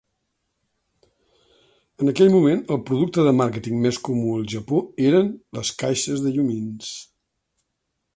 En 2.03 2.07
aquell 2.13 2.31
moment, 2.35 2.63
el 2.75 2.79
producte 2.89 3.25
de 3.27 3.33
màrqueting 3.41 3.77
més 3.83 3.99
comú 4.07 4.31
al 4.37 4.47
Japó 4.55 4.79
eren 5.11 5.29
les 5.59 5.73
caixes 5.83 6.25
de 6.25 6.33
llumins. 6.39 6.89